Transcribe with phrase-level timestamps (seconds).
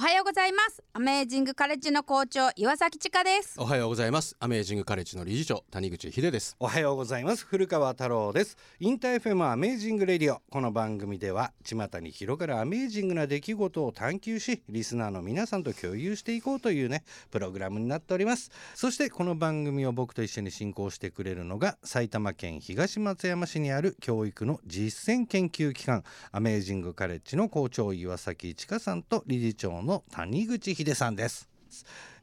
[0.00, 0.82] おはようございます。
[0.94, 3.56] アメージングカレッジの校長岩崎千佳です。
[3.60, 4.34] おはようございます。
[4.40, 6.56] アメージングカレッジの理事長谷口秀です。
[6.58, 7.44] おはようございます。
[7.44, 8.56] 古川太郎です。
[8.78, 10.40] InterFM アメージングレディオ。
[10.50, 18.50] この番組では巷に広がるアメージングな出来事を探求しリスナーの皆さんと共有していこうというねプログラムになっております。
[18.74, 31.48] そしてこの番組を僕と一緒に進行してくれるのが埼玉県東松山市にある教育の実践研究機関アメージングカレッジの校長岩崎千佳さんと理事長のの谷口秀さんです。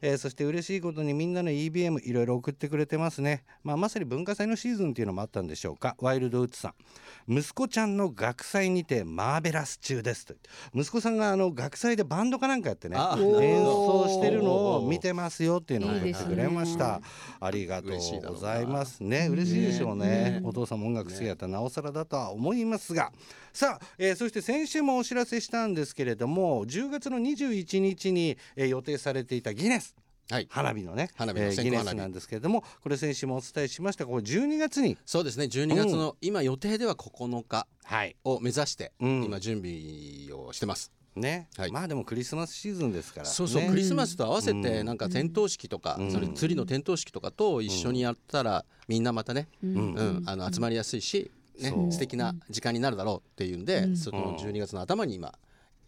[0.00, 5.96] えーそして嬉しいことにみんなの EBM いろいろ送ってくれてますね、まあ、まさに文化祭のシーズンっていうのもあったんでしょうか。
[6.00, 6.74] ワイルドウッズさん。
[7.38, 10.34] 息子ちゃんの学祭にてマーベラス中ですと
[10.74, 16.98] 息子さんがあの学祭でバンドかなんかやってねあ演奏してるのを見てますよっていうのを送ってくれました。
[17.00, 17.04] ね
[17.40, 19.28] ありがとうございますね。
[19.30, 20.40] 嬉しいでしょうね。
[20.44, 23.12] お父さんも音楽好きやったらなおさらだとは思いますが。
[23.52, 29.87] さあ、えーそして先週もお知らせしたんですけれども10月の21日に、えー予定されていたギネス
[30.30, 30.48] はい。
[30.50, 34.06] 花火のね花火のえーギネスなんですけれどもこれ先週もお伝えしました。
[34.06, 34.98] これ12月に。
[35.06, 38.16] そうですね12月の、今予定では9日はい。
[38.24, 39.24] を目指して、うん。
[39.24, 40.92] 今準備をしてます。
[41.16, 41.72] ね、はい。
[41.72, 44.86] まあでもクリスマスシーズンですから、ね、そうそう、クリスマスと合わせてうん。
[44.86, 46.12] なんか点灯式とか、うん。
[46.12, 49.94] それ釣りの点灯式とかと一緒にやったら、みんなまたね、うん。
[49.94, 50.22] うん。
[50.26, 51.30] あの集まりやすいし、
[51.60, 53.96] ね素敵な時間になるだろうっていうんで、うん。
[53.96, 55.34] その12月の頭に今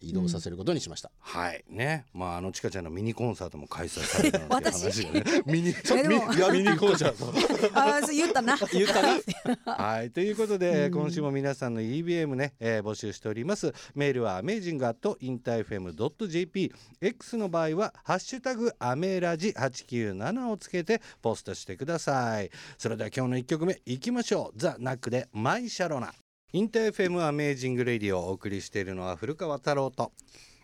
[0.01, 1.63] 移動させることにしました、はい。
[1.69, 2.05] ね。
[2.13, 5.23] まああのちかちゃんのミニコンサートも開催されるなんていう話がね。
[5.45, 7.31] ミニえでもミいやミニコンサート。
[7.73, 8.57] あ言ったな。
[8.71, 9.19] 言ったな。
[9.65, 10.11] はい。
[10.11, 13.73] ということで、今週も皆さんの EBM ね、えー募集しております。
[13.95, 22.49] メールは amazing.interfm.jp X の場合はハッシュタグアメラジ897をつけてポストしてください。
[22.77, 24.59] それでは今日の1曲目いきましょう。
[24.59, 26.13] ザ・ナックでマイ・シャロナ
[26.53, 30.11] インター FM アメージング・レディオをお送りしているのは古川太郎と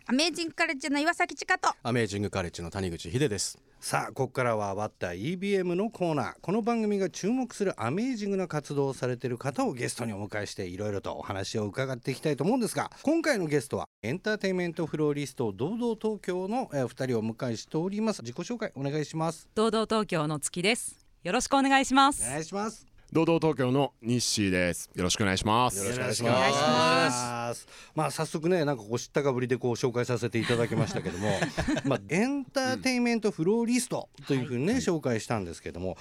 [0.06, 3.58] アメージングカレッジの岩崎千佳とアメージングカレッジの谷口秀です。
[3.80, 6.34] さあここからはワッタ EBM のコーナー。
[6.42, 18.20] この番組が注目するアメージングな活動をされている方をゲストにお迎えしていろいろとお話を伺っていきたいと思うんですが今回のゲストはエンターテインメントフローリスト堂々東京のえー二人をお迎えしております。
[18.22, 19.48] 自己紹介お願いします。
[19.54, 21.06] 堂々東京の月です。
[21.22, 22.22] よろしくお願いします。
[22.26, 24.90] お願いします堂々東京の日誌です。
[24.94, 25.78] よろしくお願いします。
[25.78, 27.66] よろしくお願いします。
[27.94, 31.30] まあ早速ねなんかこう知ったかぶりでこう紹介させていただきましたけども、
[31.86, 35.96] まあエンターテインメントフローリストというふうにね、紹介したんですけども。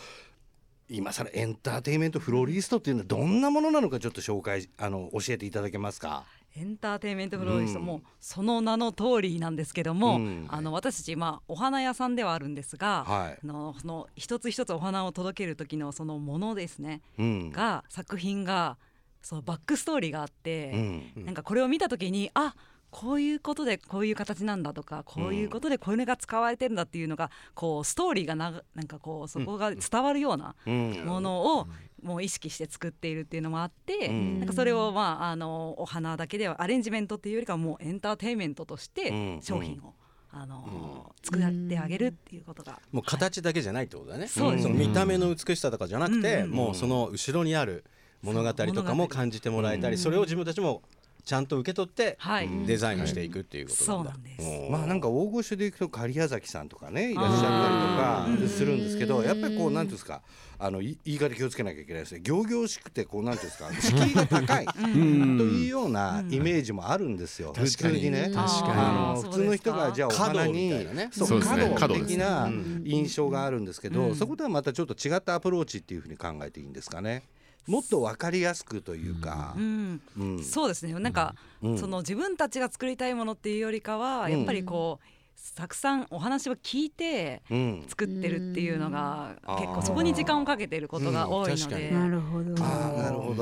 [0.89, 6.23] 今更エンターテインメントフローリストっていうのはどんなものなのかちょっと紹介あの教えていただけますか？
[6.59, 17.51] エンターテインメントフローリスト、うんもうその名の通りなんですけども、うんあの私たちまあお花屋さんではあるんですが、はいあのその一つ一つお花を届ける時のそのものですね、うん。
[17.51, 18.77] が作品が
[19.21, 20.71] そうバックストーリーがあって、
[21.15, 21.25] うん。
[21.25, 22.55] なんかこれを見た時にあ
[22.89, 31.03] こういうことでこういう形なんだとかこういうことでこれが使われてるんだっていうのがこうストーリーがななんかこうそこが伝わるようなうん。
[31.05, 31.67] ものを
[32.01, 34.39] もう意識して作っているっていうのもあって、うん。
[34.39, 39.39] なんかそれをまああのお花だけではアレンジメントっていうよりかはもうエンターテインメントとしてうん。
[39.41, 39.93] 商品を、
[40.31, 46.51] あの作ってあげるっていうことが、もう形だけじゃないってことだね、そうですの見た目の美しさとかじゃなくて、うん。
[46.51, 47.83] もうその後ろにある
[48.21, 50.81] 物語とかも感じてもらえたり、それを自分たちも
[51.27, 54.47] ちゃんと受け取ってはい、デザインしていくっていうことそなんだ、うなんです。
[54.47, 60.21] うんまあなんか大御所でいくと狩屋崎さんとかねいらっしゃったりとかするんですけどやっぱりこうなんていうんですか
[60.57, 62.21] あのい言い方気をつけなきゃいけないですね。
[62.25, 67.51] 仰々しくてこうなんていうんですか敷居が高いというようなイメージもあるんですよ。
[67.53, 67.99] 普確かに。
[67.99, 68.31] 通にね。
[68.33, 68.71] 確かに。
[68.71, 71.09] あの普通の人がじゃあお花に華道みたいなね。
[71.11, 71.61] そうそうですね。
[71.61, 72.83] 華道華道ですね的なうん。
[72.85, 74.15] 印象があるんですけどうん。
[74.15, 77.23] そことはまたちょっと違ったアプローチっていうふうに考えていいんですかね
[77.67, 79.53] もっとわかりやすくというか。
[79.57, 80.01] うん。
[80.17, 80.43] うん。
[80.43, 80.93] そうですね。
[80.93, 81.77] なんか、うん。
[81.77, 85.16] その自分たちが作りたいものっていうよりかは、うんやっぱりこう
[85.55, 87.85] たくさんお話を聞いてうん。
[87.87, 89.55] 作ってるっていうのがうん。
[89.57, 92.55] 結構そこに時間をかけてることが多いので、なるほど。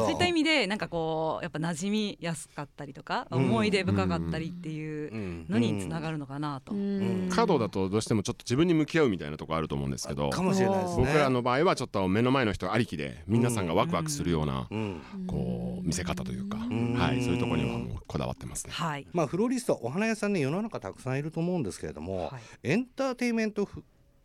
[0.03, 3.45] そういった意味でなんかこうやっぱ馴染みやすかったりとか、うん。
[3.45, 5.45] 思い出深かったりっていううん。
[5.49, 6.73] のにつながるのかなと。
[6.73, 7.29] ん。
[7.29, 11.05] 華道だとどうしてもちょっと自分に向き合うみたいなところあると思うんですけどかもしれないですね。
[11.05, 15.01] 僕らの場合はちょっと目の前の人ありきで皆さんがワクワクするようなうん。
[15.27, 16.93] こう見せ方というかん。
[16.95, 18.73] はいそういうところにはこだわってますね。
[18.73, 22.41] はい、まあフローリストお花屋さんね世の中たくさんいると思うんですけれども、はい。
[22.63, 23.83] エンターテインメントフ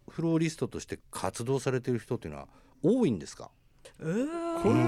[0.09, 2.49] フローリストとして活動されている人っていうのは
[2.83, 3.51] 多いんですか？
[3.99, 4.13] これ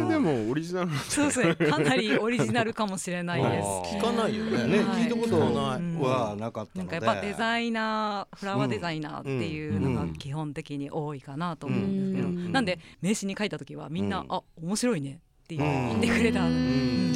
[0.09, 1.55] でもオリジナルそうですね。
[1.55, 3.67] かなりオリジナルかもしれないです。
[3.97, 4.67] 聞かないよね。
[4.67, 12.53] ね、はい聞いたことはなかったなんかやっぱデザイナーフラワーデザイナーっていうのが基本的に多いかなと思うんですけど、うん。
[12.53, 14.27] なんで名刺に書いた時はみんな、うん。
[14.31, 16.43] あ面白いねって言ってくれた、じゃ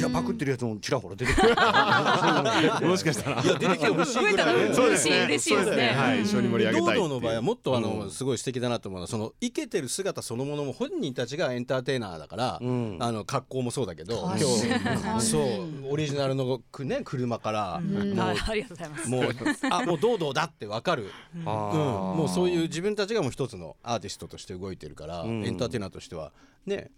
[0.07, 1.49] あパクってるやつもちらほら出てくる。
[2.87, 3.41] もしかしたら。
[3.41, 4.55] いや出てきてほしいぐらい。
[4.55, 5.87] 嬉しい嬉しいですね。
[5.89, 6.21] はい。
[6.23, 8.11] 一緒に盛り上げたい堂々の場合はもっとあの、うん。
[8.11, 12.97] すごい素敵だなと思うのはそのイケてる姿そのものも本人たちがエンターテイナーだから、ん。
[12.99, 17.85] あの格好もそうだけど確今日そうオリジナルのくね車から、ん。
[17.85, 18.37] もうはい。
[18.39, 19.09] ありがとうございます。
[19.09, 19.35] もう
[19.69, 25.45] あもう堂々だってわかる、うん、あもうそういう自分たちがもう一つのアーティストとして動いてるから、ん。
[25.45, 26.31] エンターテイナーとしては
[26.65, 26.91] ね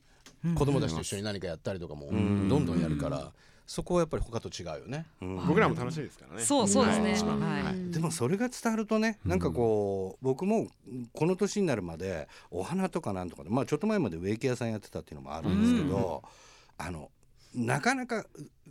[0.55, 3.31] 子供たちと一緒に何かやったりとかもどんどんやるから、
[3.69, 5.05] そこはやっぱり他と違うよね。
[5.21, 6.43] 僕らも楽しいですからね。
[6.43, 7.13] そうそうですね。
[7.13, 7.91] はい。
[7.91, 10.67] でもそれが伝わるとねなんかこう僕も
[11.13, 16.23] この年になるまでお花とかなんとかでまあちょっと前まで植木屋さんやってたっていうのもあるんですけど
[16.79, 17.11] あの
[17.53, 18.25] なかなか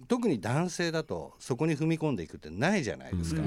[0.09, 3.43] 特に男性だとそこに踏み込んでいくってないじゃないですか。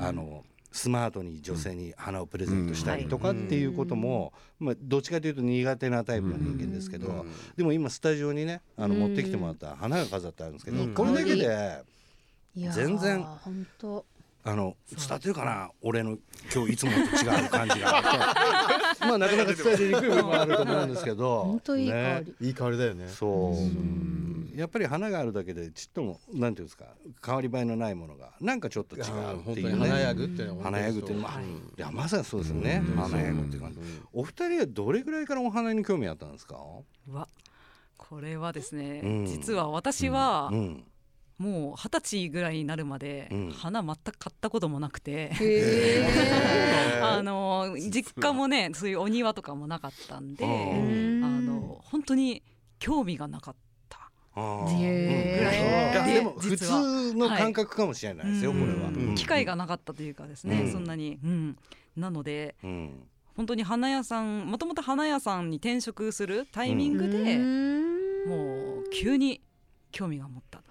[0.00, 0.44] あの
[0.76, 7.24] スマートに女性に花をプレゼントしたりとかっていうことも、まあ、どっちかというと苦手なタイプの人間ですけど、
[7.56, 11.82] でも今スタジオにねあの持ってきてもらった花が飾ってあるんですけど、これだけで
[12.54, 14.04] いやー全然本当。
[14.48, 15.70] あの伝わってるかな？
[15.82, 16.18] 俺の
[16.54, 18.00] 今日いつもと違う感じが。
[19.00, 21.42] まあなかなか伝えにくい部分もあると思うんですけど。
[21.42, 23.08] 本当いい香り、いい香りだよね。
[23.08, 23.54] そう
[24.56, 26.86] やっぱり花があるだけでちっともなんていうんですか
[27.24, 29.04] 変わり映えのないものがなんかちょっと違う
[29.44, 31.34] 本っていう当に華やねぐっていうのは華やぐっていうのも、
[31.78, 33.78] いやまさにそうですよね、華やぐっていう感じ、
[34.12, 36.56] お二人はどれぐらいからお花に興味あったんですか、
[37.08, 37.28] うわ
[37.96, 39.26] これはですね、うん。
[39.26, 40.84] 実は私はうん、
[41.38, 43.50] もう二十歳ぐらいになるまでうん。
[43.50, 46.06] 花全く買ったこともなくて、へ
[47.02, 52.42] あの実家もねそういうお庭とかもなかったんで、あの本当に
[52.78, 53.54] 興味がなかっ
[54.36, 56.82] ででも普実は。
[56.82, 59.14] 通の感覚かもしれないですよ、これは、うん。
[59.14, 60.72] 機会がなかったというかですね、うん。
[60.72, 61.56] そんなに、うん、
[61.96, 63.02] なのでうん。
[63.34, 67.38] 本当に花屋さんもともと花屋さんに転職するタイミングで、
[68.30, 69.42] もう急に
[69.92, 70.62] 興味が持った。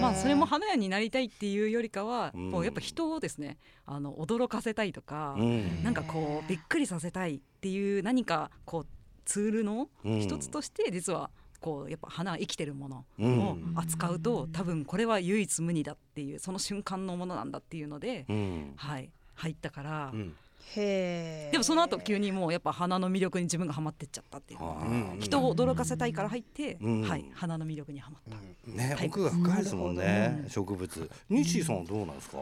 [0.00, 2.50] まあそれも花屋になりたいっていうよりかは、うん。
[2.50, 5.84] もうやっぱ人をですねあの驚かせたいとか、うん。
[5.84, 8.86] なんかこうびっくりさせたいっていう何かこう
[9.24, 10.20] ツールのうん。
[10.20, 11.30] 一つとして実は
[11.66, 13.38] こうやっぱ花は生きてるものうん。
[13.40, 18.72] を扱うと多分これは唯一無二だっていうその瞬間のものなんだっていうので、うん。
[18.76, 20.32] はい入ったから、うん。
[20.76, 24.60] へーでもその後急にもうやっぱ花の魅力に自分がハマってっちゃったっていう。
[24.62, 27.02] あうん人を驚かせたいから入って、うん。
[27.02, 28.70] はい花の魅力にはまった。
[28.70, 31.10] ね、はい奥が深いですもんね、植物。
[31.28, 32.38] 西井さんはどうなんですか？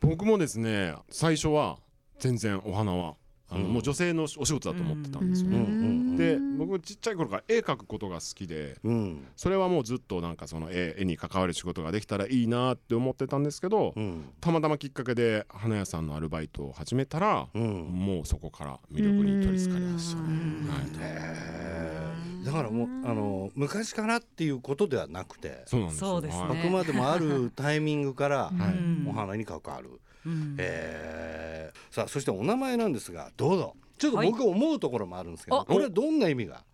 [0.00, 1.78] 僕もですね最初は
[2.20, 3.16] 全然お花は
[3.50, 3.72] あの、うん。
[3.72, 5.50] もう女性のお仕事だと思ってたんですよ。
[5.50, 6.16] ね。
[6.16, 17.62] で僕ちっちゃい頃から絵描くことが好きでうん、それはもうずっとなんかその絵絵に関わる仕事ができたらいいなって思ってたんですけど、うん、たまたまきっかけで花屋さんのアルバイトを始めたら、うん。
[17.90, 20.28] もうそこから魅力に取りつかれましたね。
[20.68, 20.82] は
[22.42, 22.44] い。
[22.44, 25.62] だからもう、あの、昔からっていうことではなくて。
[25.66, 28.50] そうなんですあくまでもあるタイミングから、
[29.06, 30.00] お花に関わる。
[30.26, 33.76] うんえーさあ、そしてお名前なんですが、どうぞ。
[33.98, 36.64] ちょっとはい僕思うところもあるんですけど、あこれはどんな意味が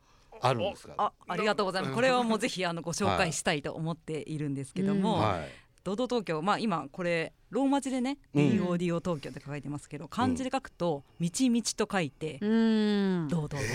[0.40, 0.94] あるんですか？
[0.98, 1.94] あありがとうございます。
[1.94, 5.48] これはもうぜひあのご紹介したいと思っているんですけども、はい。
[5.84, 13.66] ドド東京まあ今これローマ字でね、うん DODO 東京って書いてますけど漢字で書くと道々と書いてうん堂々東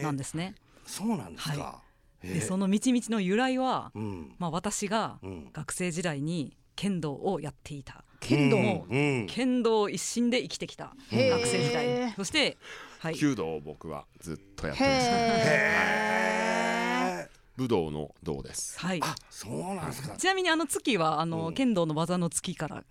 [0.00, 0.54] 京なんですね。
[0.86, 1.82] そうなんですか。
[2.22, 4.34] へーでその道々の由来は、うん。
[4.38, 5.50] まあ私がうん。
[5.52, 8.04] 学生時代に剣道をやっていた。
[8.20, 9.26] 剣道もうん。
[9.28, 12.12] 剣道一心で生きてきた学生時代。
[12.16, 12.56] そして
[13.00, 13.16] はい。
[13.16, 15.16] 弓道を僕はずっとやってました。
[15.16, 18.78] へ武道の道です。
[18.78, 19.00] はい。
[19.02, 20.16] あ、そうなんですか。
[20.16, 22.84] ちなみにあの月はあの、うん剣道の技の月から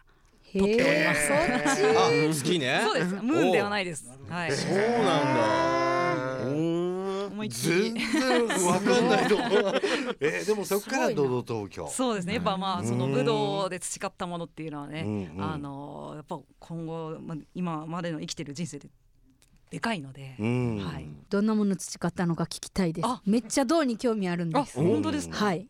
[0.54, 1.28] ー取っております。
[1.28, 1.42] そっち
[1.96, 3.14] あ好きねそうです。
[3.24, 4.06] ムーンではないです。
[4.28, 4.52] はい。
[4.52, 4.84] そうなん
[5.84, 5.89] だ
[7.40, 8.02] 思いっき全り。
[8.02, 9.50] 然わかんないと思う。
[10.20, 11.88] えー、でもそこからドド東京。
[11.88, 12.36] そうですね。
[12.36, 18.90] やっぱまあそのうん武道で培ったものっていうのはね、うんうんあのやっぱ今後まあ今までの生きてる人生で
[19.70, 20.78] でかいので、うん。
[20.80, 21.08] はい。
[21.30, 25.46] どんなもの培ったのか聞きたいですあめっちゃ銅に興味あるんあです本当ですか？
[25.46, 25.68] はい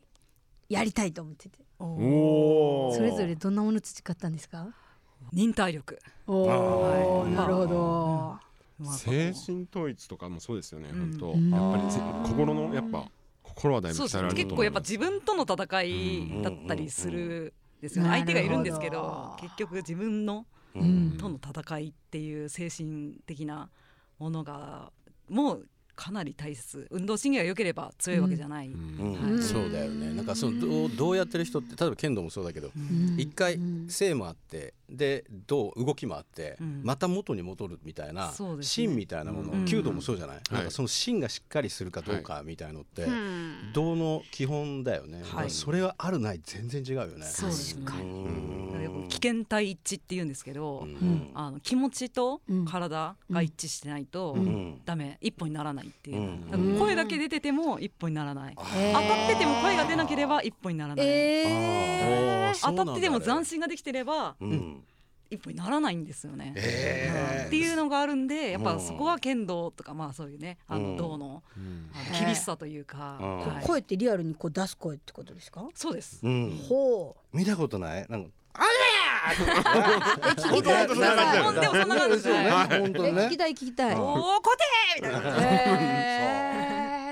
[0.69, 2.95] やりたいと思ってておおお。
[2.95, 4.67] それぞれどんなもの培ったんですか？
[5.33, 5.99] 忍耐力。
[6.27, 8.48] おおはいなるほどまあ
[8.85, 10.89] 精神統一とかもそうですよね。
[10.91, 10.99] うん。
[10.99, 11.31] 本当。
[11.33, 11.51] うん。
[11.51, 13.05] やっぱりぜ心のやっぱ
[13.43, 14.79] 心はだいぶると結構やっぱ。
[14.79, 18.09] 自分との戦いだったりするですよね。
[18.09, 20.45] うん相手がいるんですけど結局自分の
[20.75, 21.09] ううん。
[21.15, 21.17] ん。
[21.17, 23.69] との戦いっていう精神的な
[24.17, 24.91] ものが
[25.29, 26.87] もうかなり大切。
[26.91, 28.97] 運動神経が良ければ強いわけじゃない、うん。
[28.97, 29.35] うん。
[29.35, 29.43] はい。
[29.43, 30.13] そうだよね。
[30.13, 33.15] なんかそのどうどうやってる人って例えば剣道もそうだけどうん。
[33.17, 33.87] 一回うん。
[33.89, 36.81] 生もあってでどう動きもあって、うん。
[36.83, 38.87] また元に戻るみたいな、そうですね。
[38.87, 39.65] 芯みたいなもの、うん。
[39.65, 43.71] 弓道もそうじゃない、いなんかその芯がしっかりするかどうかみたいのって、うん。
[43.73, 45.49] 道の基本だよね、はい。
[45.49, 47.25] それはあるない全然違うよね。
[47.25, 47.85] そうですね。
[47.85, 48.71] うん。
[48.71, 51.31] だから危険体一致って言うんですけど、うん。
[51.35, 54.81] あの気持ちとうん体が一致してないとん。
[54.85, 62.75] ダメ一歩にならないっていう、声だけ出てても一歩にならない、当たってても声が出なければ一歩にならない、えあー。
[62.75, 64.78] 当たってても斬新新ができてればうん
[65.31, 66.53] 一歩にならないんですよね。
[66.55, 67.47] へー。
[67.47, 68.65] っていうのがあるんでやっうん。
[68.65, 70.95] ぱそこは剣道とかまあそういうねあうん。
[70.95, 71.89] の道のうん。
[71.93, 73.39] あの厳しさというか、うん。
[73.39, 73.65] はい。
[73.65, 75.63] 声ってリアルにこう出す声ってことですか？
[75.75, 76.19] そうです。
[76.23, 76.59] うん。
[76.67, 78.05] ほう見たことない？
[78.09, 78.29] なんか
[79.29, 79.31] え
[80.31, 80.87] 聞きたい。
[80.87, 81.43] 聞きたい。
[81.43, 82.49] ほんでもそんな感じですね。
[82.51, 83.21] 本当にね。
[83.23, 84.01] え聞きたい聞きたいうん。
[84.01, 84.51] おおコ
[84.97, 85.07] テー。
[85.07, 85.21] みたい
[86.43, 86.48] な。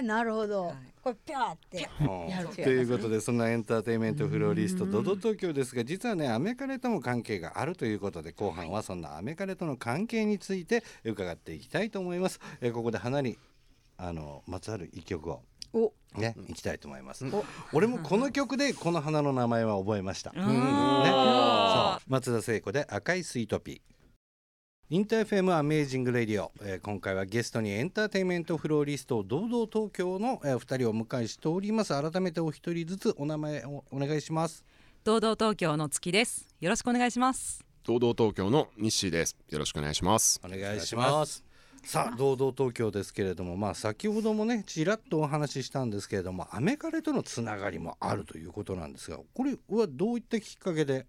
[0.07, 0.73] なるほど。
[1.03, 1.89] これピャーって。
[2.01, 12.39] うんやるということでそんなエンターテインメントフローリストドド東京ですが実はねアメカレとも関係があるということで後半はそんなアメカレとの関係について伺っていきたいと思います。
[12.61, 13.37] えーここで花に
[13.97, 15.41] あのまつわる一曲を
[15.73, 15.91] お。
[16.17, 17.25] ねいきたいと思います。
[17.27, 20.31] お俺もこの曲でこの花の名前は覚えました。
[20.31, 22.11] うね、んそう。
[22.11, 23.97] 松田聖子で赤いスイートピー。
[24.89, 31.89] InterFM アメージングレディオ、えー今回はゲストにエンターテインメントフローリスト堂々東京の、えー、2人をお迎えしております。
[31.89, 34.63] 改めてお一人ずつお名前をお願いします。
[35.03, 36.56] 堂々東京の月です。
[36.62, 37.65] よろしくお願いします。
[37.84, 39.36] 堂々東京の西です。
[39.50, 40.39] よろしくお願いします。
[40.41, 41.44] お願いします。
[41.84, 51.06] さあ堂々東京ですけれどもまあ先ほどもねちらっとお話ししたんですけれどもアメカレとのつながりもあるということなんですがこれはどういったきっかけで、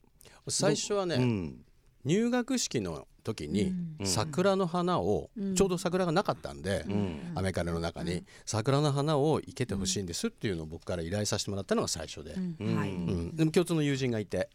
[0.48, 1.64] 最初はね、うん。
[2.04, 4.06] 入学式の時にうん。
[4.06, 5.54] 桜の花を、うん。
[5.54, 7.32] ちょうど桜がなかったんで、うん。
[7.34, 14.48] アメカレの中に桜の花を生けてほしいんですっていうのを僕から依頼させてもらったのが最初で、でも共通の友人がいて、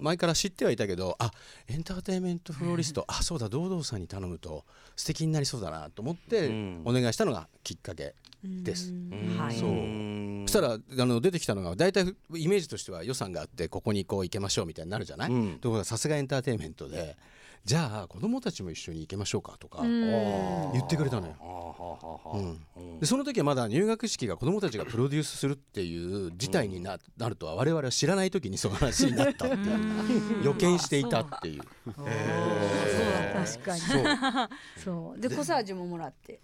[0.00, 1.30] 前から知ってはいたけどあ
[1.68, 6.82] エンターテインメントフローリストあそうだ堂々さんに頼むと素敵になりそうだなと思ってうん。
[6.84, 8.92] お願いしたのがきっかけです。
[9.38, 9.56] はい。
[9.56, 10.46] そう。
[10.46, 15.58] そしたらあの出てきたのが大体イメージとしては予算があってここにこう行けましょうみたいになるじゃない、うん。
[15.58, 17.16] ところがさすがエンターテインメントで
[17.66, 20.00] じゃあ子供たちも一緒に行けましょうかとかうん。
[20.72, 21.34] 言ってくれたのよ。
[23.00, 30.44] でその時はまだ入学式が子供たちがプロデュースするっていう事態にな,、なるとは我々は知らない時にその話になったっていう。
[30.44, 31.62] 予見していたっていう。
[31.86, 32.04] 確
[33.64, 33.80] かに。
[34.82, 35.20] そう。
[35.20, 36.40] でコサージュももらって。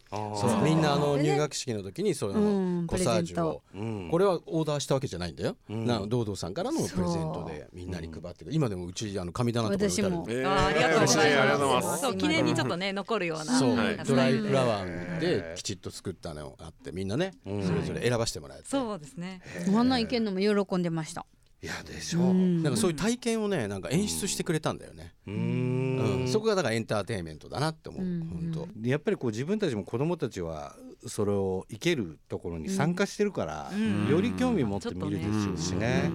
[0.65, 2.83] みんなあの入学式の時にそういううん。
[2.83, 3.63] のコサージュを。
[3.75, 4.09] うん。
[4.11, 5.87] これはオーダーしたわけじゃないんだよ、うん。
[5.87, 10.17] な堂々さんからのプレゼントでみんなに配ってる今でもうちあの神棚とかに打たれる。
[10.17, 10.27] 私も。
[10.29, 10.51] えー。
[10.51, 11.87] あーありがとうござい嬉しありがとうございま。
[11.89, 12.01] ます。
[12.01, 13.45] すそう記念にちょっとね残るような。
[13.45, 13.97] そう、はい。
[13.97, 19.41] ドライフラワへーできちっと作ったのがあってみんなね、うんそれぞれ選ばせてもらえて、そうですね。
[19.77, 21.27] あんなんいけんのも喜んでました。
[21.63, 22.21] いやでしょ。
[22.21, 22.63] ううん。
[22.63, 26.25] なんかそういう体験をねなんか演出してくれたんだよね、ううん。
[26.25, 28.51] んそこがだからエンターテインメントだなって思う、うん。
[28.53, 28.89] 本当。
[28.89, 30.75] やっぱりこう自分たちも子供たちは
[31.07, 34.09] それを生けるところに参加してるから、うん。
[34.09, 36.11] より興味持って見るでしょうしね。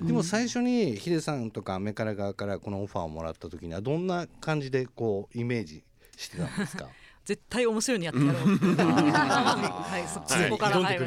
[0.00, 0.06] うん。
[0.06, 5.84] でも最初にヒデさんとかアメカラ側からこのオファーをもらった時にはどんな感じでこうイメージ
[6.16, 6.88] してたんですか？
[7.24, 8.42] 絶対面白いのやってやろう。
[8.42, 11.06] はい、そそこから入る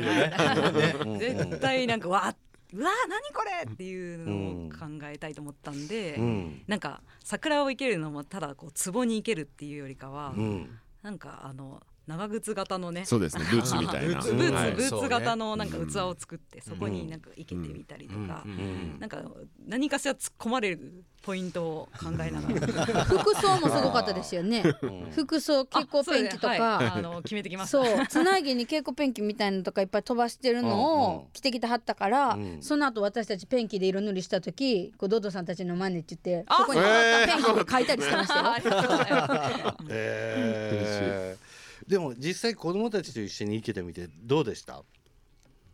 [1.05, 1.19] うん。
[1.19, 2.35] 絶対なんかわー
[2.73, 6.63] うわー何これっていうのを考えたいと思ったんで、うん。
[6.67, 10.79] なんか桜を生けるのもただこう壺に生けるっていうよりかは、うん。
[11.03, 13.05] なんかあの長靴型のね。
[13.05, 13.45] そうですね。
[13.49, 14.15] ブーツみたいな。
[14.15, 18.97] ブーツブーツ、型のなんか器を作って、そこになんか生けてみたりとか、うん。
[18.99, 19.23] なんか
[19.65, 23.03] 何かしら突っ込まれるポイントを考えながら。
[23.05, 24.63] 服装もすごかったですよね。
[25.11, 26.61] 服装蛍光ペンキとあそうです。
[26.61, 26.89] はい。
[26.89, 27.83] かあの決めてきました。
[27.83, 28.07] そう。
[28.07, 32.61] つなぎに蛍光ペンキみたいなのとかいっぱい飛ばしてるのを着てきてはったから、うん。
[32.61, 39.77] その後私たちペンキで色塗りした時こうドドさんたちの真似って言ってあそこにペンキで書いたりしてましたよ。
[39.89, 41.54] え ー
[41.87, 44.83] でも実際子供たちと一緒に生けてみてどうでした？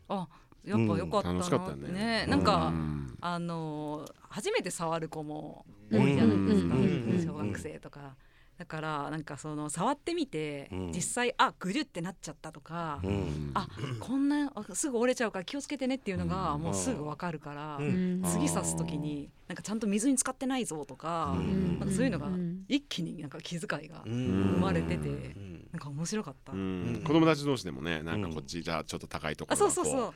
[0.10, 0.28] あ
[0.66, 1.40] やっぱ良かったな。
[1.40, 1.92] 楽しかったね。
[1.92, 2.26] ね。
[2.28, 6.82] なんか、うんあのー初めて触る子も多いじゃないですか、うん。
[6.82, 7.12] うん。
[7.18, 7.26] うん。
[7.26, 8.16] 小学生とか。
[8.58, 10.92] だからなんかその触ってみて、うん。
[10.94, 13.52] 実際あぐじゅってなっちゃったとか、うん。
[13.54, 13.68] あ
[14.00, 18.22] こんなあすぐ折れちゃうから気をつけてねっていうのがもうすぐわかるから、ん。
[18.24, 21.80] 次刺す時になんかちゃんと水に浸かってないぞとか,、うん。
[21.80, 26.52] なんかそういうのがうん一気になんか気遣いが生んまれてて、んなんか面白かった。
[26.54, 27.02] うん。
[27.06, 30.14] 子供たち同士でもねなんかこっちじゃあちょっと高いとこあろそうそうそう。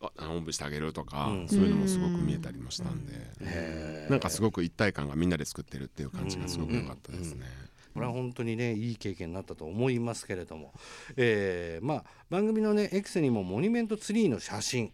[0.00, 1.48] こうあおんぶしてあげるとか、うん。
[1.48, 4.10] そういうのもすごく見えたりもしたんで、へー。
[4.10, 7.46] なんかすごく一体感がみんなで作ってるっていう感じがすごく良かったですね。
[7.92, 10.72] これは本当にねいい経験になったと思いますけれども、
[11.16, 14.92] えーまあ番組のね X にもモニュメントツリーの写真、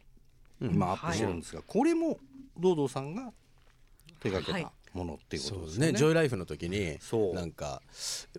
[0.60, 2.18] 今アップしてるんですが、これも
[2.58, 3.32] 堂々さんが
[4.20, 5.66] 手掛けた、はいものっていうことでよね。
[5.66, 6.98] ですすねジョイライフの時に
[7.34, 7.82] なんか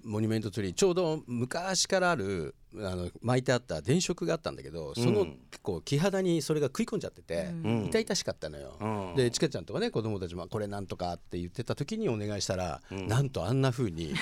[0.03, 7.85] モニュメントツリーちょうど昔からあるあの巻いてあった電飾があったんだけどそのうんこう木肌にそれが食い込んじゃってて、うん。
[7.85, 8.77] 痛々しかったのよ。
[8.79, 9.15] うん。
[9.15, 13.07] でちかちゃんとかね子供たちもこれなんとかって言ってた時にお願いしたら、うん。
[13.07, 14.13] なんとあんな風に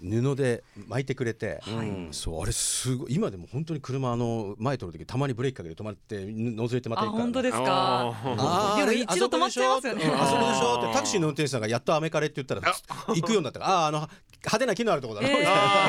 [0.00, 7.64] 布で巻いてくれて、うんそうあれすごい今でも本当に車あの前通る時たまにブレーキかけて止まって覗いてまたあ行くから本当ですか？
[7.66, 8.34] あー。
[8.38, 10.04] あーあれでも一度止まっちゃいますよね。
[10.04, 10.80] あそこでしょ？
[10.84, 12.74] ってタクシーの運転手さんがやっとアメカレって言ったら
[13.08, 14.08] 行くようになったからああーあの
[14.40, 15.34] 派手な木のあるところだな、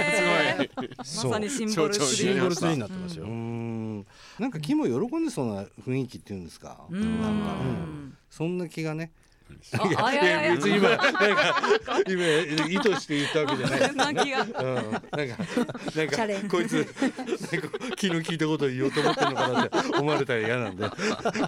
[0.02, 1.32] えー すごい。
[1.32, 4.08] まさにシンボルツリーシンボルツリーになってますよ、うーん。
[4.40, 6.82] なんか木も喜んでそうな雰囲気っていうんですか？
[6.90, 7.22] うん。
[7.22, 7.56] なんか、
[8.30, 9.12] そんな気がね。
[9.74, 10.56] ああいやいやいや。
[10.58, 11.56] 別に今なんか
[12.08, 13.88] 今意図して言ったわけじゃない。
[13.88, 14.42] そんな気が。
[14.42, 20.88] うん、なんかなんかこいつなんか気の利いたことを言おうと思ってるのかなって思われたら嫌なんで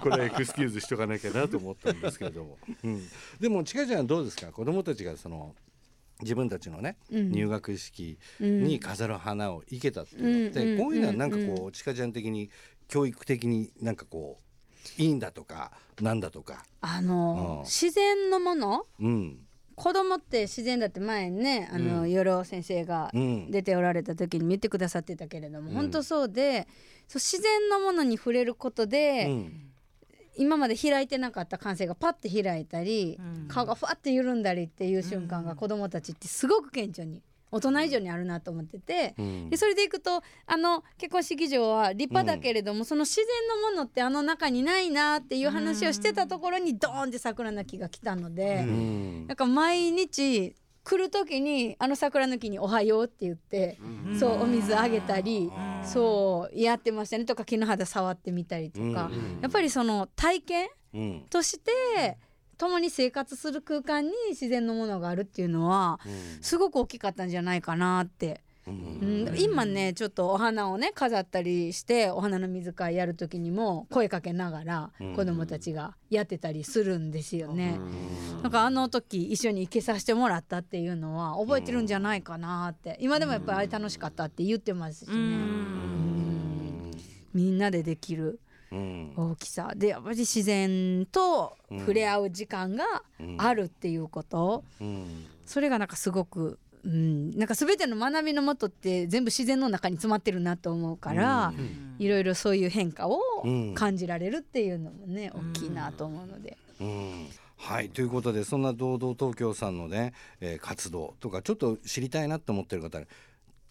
[0.02, 3.08] これはエクスキューズしとかなきゃなと思ったんですけれども、うん、
[3.40, 4.48] でもちかちゃんはどうですか？
[4.48, 5.54] 子供たちがその
[6.22, 7.32] 自分たちのね、うん。
[7.32, 12.50] 入学式に飾る花を生けたっていうのこういうのはなんかうんこうちかちゃん的に
[12.88, 14.40] 教育的になんかこ
[15.00, 17.66] ういいんだとかなんだとか、あのうん。
[17.66, 18.86] 自然のもの？
[19.00, 19.40] うん。
[19.76, 22.12] 子供って自然だって前にねあの、うん。
[22.12, 23.52] よろ先生がうん。
[23.52, 25.76] 出ておられた時に見てくださってたけれども、うん。
[25.76, 26.68] 本当そうで
[27.08, 29.71] そう自然のものに触れることで、うん
[30.38, 33.48] 今まで開いてなかった感性がパッて開いたり、うん。
[33.48, 37.22] 顔がふわって緩んだりっていう瞬間が子供たちってすごく顕著に
[37.52, 39.14] 大人以上にあるなと思ってて。
[39.18, 39.50] うん。
[39.50, 43.26] でそれでいくとあの結婚式場は立派だけれども、その自然
[43.62, 49.28] のものってあの中にないなっていう話をしてたところにドーンって桜の木が来たので、うん。
[49.28, 53.78] なんか毎日来る時にあの桜の木に「おはよう」って言って、
[54.20, 55.52] そうお水あげたり、
[55.84, 57.26] そうやってましたね。
[57.26, 62.18] とか木の肌触ってみたりとか、うんやっぱりその体験うんとして
[62.58, 66.00] 共に生活する空間に自然のものがあるっていうのは
[66.42, 68.44] すごく大きかったんじゃないかなって。
[68.72, 69.28] うん。
[69.28, 75.16] うん、今ねちょっとお花をね飾ったりしてお花の水替えやる時にも声かけながらうん。
[75.16, 77.80] 子供たちがやってたりするんですよね。
[78.42, 82.98] なんかあの時一緒に行けさせてもらったっていうのは覚えてるんじゃないかなって。
[83.00, 85.16] 今でもやっぱりあれ楽しかったって言ってますしね。
[85.16, 86.92] うん。
[87.34, 88.40] みんなでできる
[88.72, 89.14] うん。
[89.16, 89.74] 大きさ。
[89.76, 93.04] でやっぱり自然と触れ合う時間が
[93.38, 95.26] あるっていうこと、うん。
[95.46, 101.54] それがなんかすごく、うん、なんか全ての学びのもとって全部自然の中に詰まってるなと思うから、
[102.00, 106.58] いろいろそういう変化をうん感じられるっていうのもね、大きいなと思うので。
[106.80, 107.28] うん。
[107.58, 107.90] はい。
[107.90, 113.00] ということでそんな堂々東京さんのね、えー活動とかちょっと知りたいなと思ってる方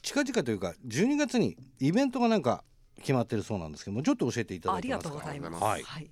[0.03, 2.62] 近々というか12月にイベントがなんか
[2.99, 5.11] 決まってるそうなんですけどもちょっと教えていただありがけますか？
[5.11, 5.64] とうございます。
[5.64, 6.11] はい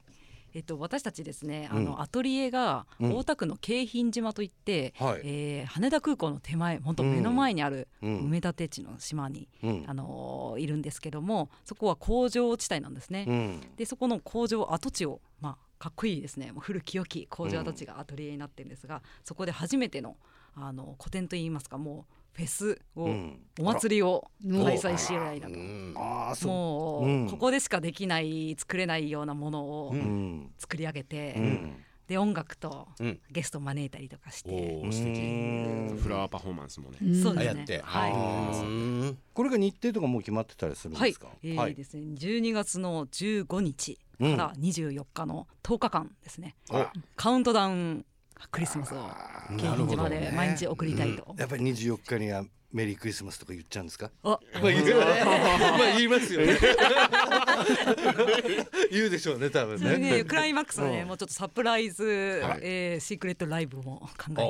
[0.54, 1.78] えっと私たちですね、うん。
[1.78, 3.16] あのアトリエがうん。
[3.16, 5.20] 大田区の京浜島といって、はい。
[5.24, 8.18] えー羽田空港の手前本当目の前にあるうん。
[8.20, 9.84] 埋め立て地の島に、うん。
[9.86, 13.24] あのーいるんですけどもそこは工場地帯なんですね。
[13.28, 13.60] うん。
[13.76, 16.50] でそこの工場跡地をまあかっこいいですね。
[16.50, 20.16] もう古き良き工場跡地がアトリエになってるんですが、そこで初めての
[20.60, 23.40] あの個展といいますかもうフェスを、うん。
[23.58, 25.54] お祭りをうん開催し合いだと。
[25.54, 25.94] うん。
[25.96, 26.50] ああそう。
[26.52, 27.28] もう、うん。
[27.28, 30.52] ここでしかできない作れないようなものをうん。
[30.58, 31.84] 作り上げて、うん。
[32.06, 33.20] で音楽とうん。
[33.30, 34.50] ゲスト招いたりとかして、
[34.92, 35.20] 素敵。
[35.20, 35.98] うん。
[36.00, 36.98] フラワーパフォーマンスもね。
[37.02, 37.22] うん。
[37.22, 37.50] そうですね。
[37.50, 37.80] あやって。
[37.82, 38.12] はい。
[38.12, 38.14] う
[38.66, 46.86] んこれが日程とかもう決まってたりするんはいですか、えーですね、12月の15日から24日の10日間ですね、お。
[47.14, 48.04] カウントダウン
[48.50, 49.10] クリスマスを
[49.58, 51.34] 京浜島で毎日送りたいと。
[51.38, 54.10] やっぱり24日にはメリークリスマスとか言っちゃうんですか？
[54.22, 56.56] あまあ言うまあ言いますよね。
[58.92, 59.98] 言うでしょうね多分ね。
[59.98, 61.08] でクライマックスはね、うん。
[61.08, 62.04] もうちょっとサプライズ、
[62.44, 62.60] はい。
[62.62, 64.42] えーシークレットライブも考えて。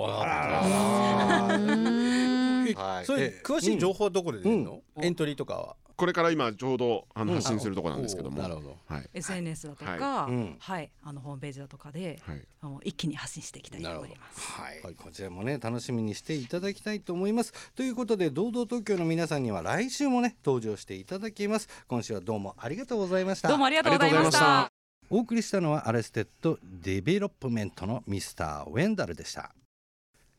[2.75, 3.07] はい。
[3.07, 7.39] それえ詳しい情報はどこで出るの、エントリーとかはこれから今ちょうどあのうん。
[7.39, 8.77] 発信するところなんですけども、なるほど。
[8.87, 14.53] はい、SNS だとか、はうんはい、あのホームページだとかで、はい、あの一気に発信していきたいと思います。
[14.53, 14.95] はい、はい。
[14.95, 17.53] こちらもね楽しみにしていただきたいと思います。
[17.75, 21.69] ということで堂々東京の皆さんには来週もね登場していただきます。
[21.89, 23.49] 今週はどうもありがとうございました。
[23.49, 24.71] どうもありがとうございました。
[25.11, 29.53] お送りしたのはアレステッドデベロップメントのミスターウェンダルでした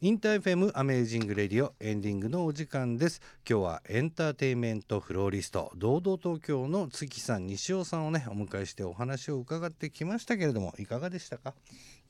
[0.01, 3.19] InterFM アメージングレディオエンディングのお時間です。
[3.45, 11.53] 今日はエンターテインメントフローリスト堂々東京の月さん西尾さんをねお迎えしてお話を伺ってきましたけれどもいかがでしたか？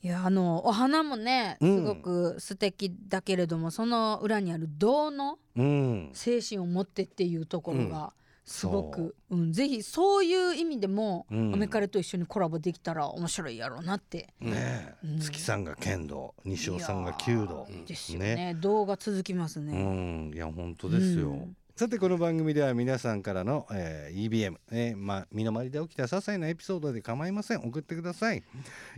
[0.04, 1.76] いやあのお花もねうん。
[1.78, 6.10] すごく素敵だけれども、その裏にある銅のうん。
[6.12, 8.12] 精神を持ってっていうところが
[8.44, 9.14] すごく。
[9.30, 11.54] うん、ぜひそういう意味でも、うん。
[11.54, 14.34] アメカレと一緒にコラボできたら面白いやろうなって。
[14.40, 15.18] ねえ、うん。
[15.18, 17.66] 月さんが剣道西尾さんが弓道。
[17.86, 18.56] ですよね。
[18.60, 20.32] 動画続きますうね、ん。
[20.34, 27.60] いや本当ですよ、うんさてこの番組では皆さんからの、えー EBM、えーまあ、身の回りで起きた些細なエピソードで構いません。
[27.60, 28.42] 送ってください。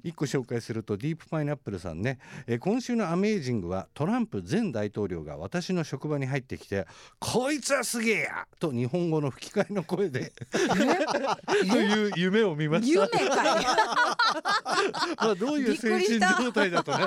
[0.03, 2.19] 一個紹介するとディープパイナップルさんね、
[2.49, 6.89] えー今週のアメージングはトランプ前大統領が私の職場に入ってきて
[7.21, 10.59] 「こいつはすげえや!」と日本語の吹き替えの声でと
[11.65, 13.05] いう夢を見ました。
[13.05, 13.65] 夢かい
[15.23, 17.05] まあどういう精神状態だとね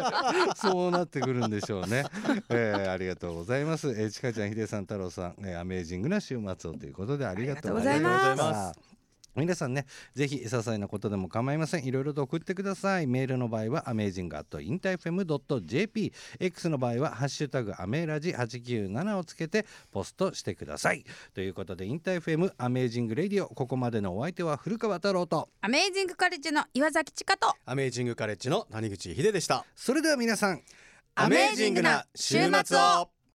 [0.55, 2.05] そうなってくるんでしょうね、
[2.47, 8.95] えーありがとうございます、えー、ちかちゃんひでさん太郎さん、えーアメージングな週末をということでありがとうございます。
[9.35, 11.83] 皆さんねぜひ些細なことでも構いません。
[11.83, 13.07] いろいろと送ってください。
[13.07, 15.25] メールの場合はアメージング at インターフェム
[15.65, 21.03] .jp X の場合はハッシュタグアメラジ897をつけてポストしてください。
[21.33, 23.47] ということで InterFM アメージングレディオ。
[23.49, 29.65] ここまでのお相手は古川太郎とアメージングカレッジの岩崎千佳とアメージングカレッジの谷口秀でした。
[29.75, 30.61] それでは皆さん
[31.15, 33.09] アメージングな週末を